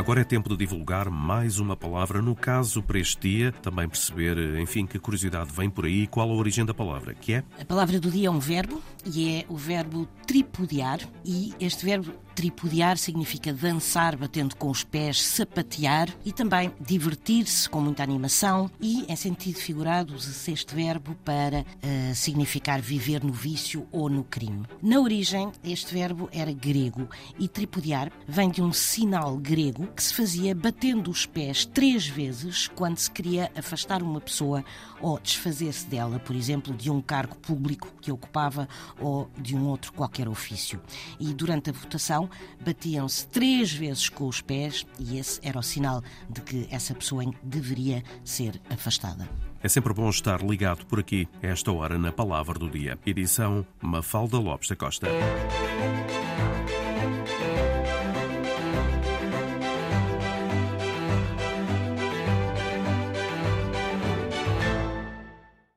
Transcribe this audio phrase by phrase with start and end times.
[0.00, 2.22] Agora é tempo de divulgar mais uma palavra.
[2.22, 6.34] No caso, para este dia, também perceber, enfim, que curiosidade vem por aí qual a
[6.34, 7.44] origem da palavra, que é?
[7.60, 11.00] A palavra do dia é um verbo e é o verbo tripudiar.
[11.22, 17.82] E este verbo tripudiar significa dançar batendo com os pés, sapatear e também divertir-se com
[17.82, 18.70] muita animação.
[18.80, 24.24] E, em sentido figurado, usa-se este verbo para uh, significar viver no vício ou no
[24.24, 24.64] crime.
[24.80, 27.06] Na origem, este verbo era grego
[27.38, 32.68] e tripudiar vem de um sinal grego que se fazia batendo os pés três vezes
[32.68, 34.64] quando se queria afastar uma pessoa
[34.98, 38.66] ou desfazer-se dela, por exemplo, de um cargo público que ocupava
[38.98, 40.80] ou de um outro qualquer ofício.
[41.18, 42.29] E durante a votação
[42.64, 47.24] batiam-se três vezes com os pés e esse era o sinal de que essa pessoa
[47.42, 49.28] deveria ser afastada.
[49.62, 52.98] É sempre bom estar ligado por aqui, esta hora, na Palavra do Dia.
[53.04, 55.08] Edição Mafalda Lopes da Costa.